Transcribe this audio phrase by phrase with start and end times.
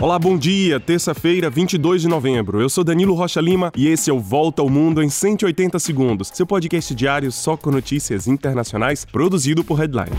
[0.00, 0.80] Olá, bom dia.
[0.80, 2.58] Terça-feira, 22 de novembro.
[2.58, 6.30] Eu sou Danilo Rocha Lima e esse é o Volta ao Mundo em 180 segundos,
[6.32, 10.16] seu podcast diário só com notícias internacionais, produzido por Headline.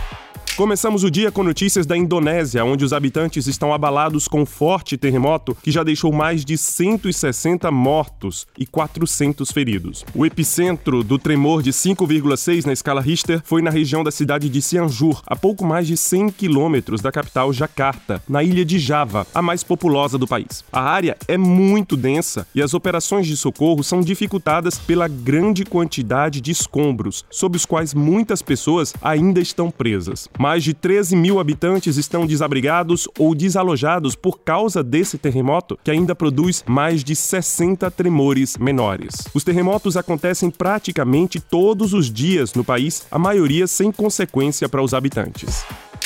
[0.62, 4.96] Começamos o dia com notícias da Indonésia, onde os habitantes estão abalados com um forte
[4.96, 10.05] terremoto que já deixou mais de 160 mortos e 400 feridos.
[10.13, 14.62] O epicentro do tremor de 5,6 na escala Richter foi na região da cidade de
[14.62, 19.41] Cianjur, a pouco mais de 100 quilômetros da capital Jakarta, na ilha de Java, a
[19.41, 20.64] mais populosa do país.
[20.72, 26.40] A área é muito densa e as operações de socorro são dificultadas pela grande quantidade
[26.40, 30.30] de escombros, sob os quais muitas pessoas ainda estão presas.
[30.52, 36.14] Mais de 13 mil habitantes estão desabrigados ou desalojados por causa desse terremoto, que ainda
[36.14, 39.16] produz mais de 60 tremores menores.
[39.34, 44.94] Os terremotos acontecem praticamente todos os dias no país, a maioria sem consequência para os
[44.94, 45.64] habitantes.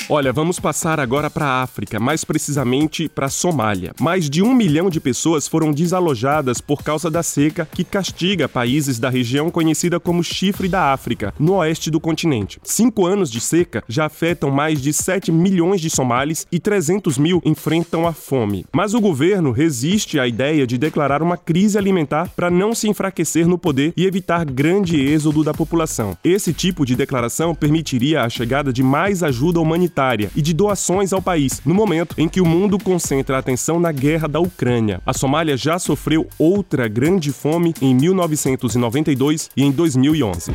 [0.08, 3.92] Olha, vamos passar agora para a África, mais precisamente para a Somália.
[4.00, 9.00] Mais de um milhão de pessoas foram desalojadas por causa da seca que castiga países
[9.00, 12.60] da região conhecida como Chifre da África, no oeste do continente.
[12.64, 17.42] Cinco anos de seca já afetam mais de 7 milhões de somalis e 300 mil
[17.44, 18.64] enfrentam a fome.
[18.72, 23.48] Mas o governo resiste à ideia de declarar uma crise alimentar para não se enfraquecer
[23.48, 26.16] no poder e evitar grande êxodo da população.
[26.24, 31.14] Esse tipo de declaração permitiria a chegada de mais ajuda humanitária humanitária e de doações
[31.14, 35.02] ao país, no momento em que o mundo concentra a atenção na guerra da Ucrânia.
[35.06, 40.52] A Somália já sofreu outra grande fome em 1992 e em 2011.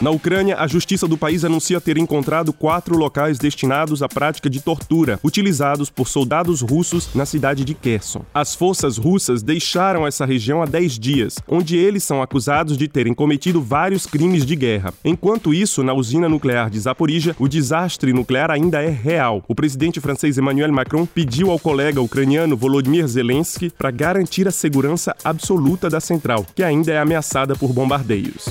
[0.00, 4.58] Na Ucrânia, a justiça do país anuncia ter encontrado quatro locais destinados à prática de
[4.58, 8.24] tortura, utilizados por soldados russos na cidade de Kherson.
[8.32, 13.12] As forças russas deixaram essa região há 10 dias, onde eles são acusados de terem
[13.12, 14.94] cometido vários crimes de guerra.
[15.04, 19.44] Enquanto isso, na usina nuclear de Zaporizhia, o desastre nuclear ainda é real.
[19.46, 25.14] O presidente francês Emmanuel Macron pediu ao colega ucraniano Volodymyr Zelensky para garantir a segurança
[25.22, 28.48] absoluta da central, que ainda é ameaçada por bombardeios.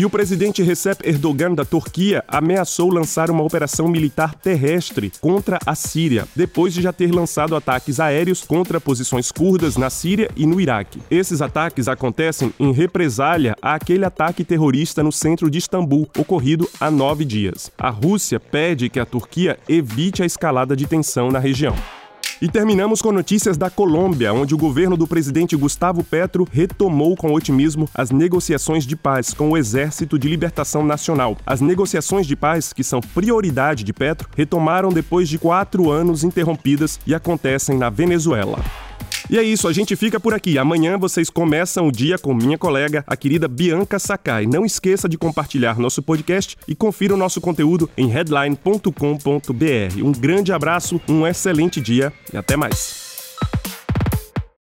[0.00, 5.74] E o presidente Recep Erdogan da Turquia ameaçou lançar uma operação militar terrestre contra a
[5.74, 10.58] Síria, depois de já ter lançado ataques aéreos contra posições curdas na Síria e no
[10.58, 11.02] Iraque.
[11.10, 17.26] Esses ataques acontecem em represália àquele ataque terrorista no centro de Istambul, ocorrido há nove
[17.26, 17.70] dias.
[17.76, 21.76] A Rússia pede que a Turquia evite a escalada de tensão na região.
[22.42, 27.34] E terminamos com notícias da Colômbia, onde o governo do presidente Gustavo Petro retomou com
[27.34, 31.36] otimismo as negociações de paz com o Exército de Libertação Nacional.
[31.44, 36.98] As negociações de paz, que são prioridade de Petro, retomaram depois de quatro anos interrompidas
[37.06, 38.58] e acontecem na Venezuela.
[39.30, 40.58] E é isso, a gente fica por aqui.
[40.58, 44.44] Amanhã vocês começam o dia com minha colega, a querida Bianca Sakai.
[44.44, 50.02] Não esqueça de compartilhar nosso podcast e confira o nosso conteúdo em headline.com.br.
[50.02, 53.09] Um grande abraço, um excelente dia e até mais.